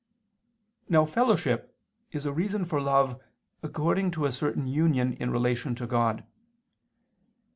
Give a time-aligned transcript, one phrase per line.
[0.89, 1.77] Now fellowship
[2.11, 3.21] is a reason for love
[3.61, 6.25] according to a certain union in relation to God.